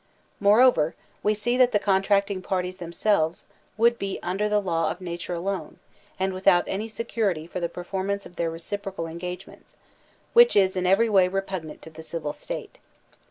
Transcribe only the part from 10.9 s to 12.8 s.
way repugnant to the civil state.